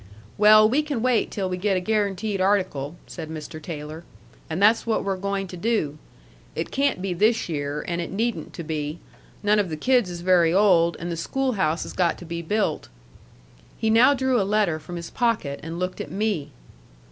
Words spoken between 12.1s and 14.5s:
to be built." He now drew a